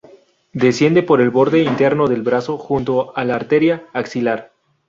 [0.51, 4.51] Desciende por el borde interno del brazo junto a la arteria axilar.